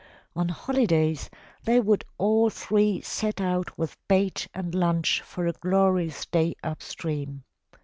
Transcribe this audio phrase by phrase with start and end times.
[0.35, 1.29] On holidays
[1.63, 6.81] they would all three set out with bait and lunch for a glorious day up
[6.81, 7.43] stream.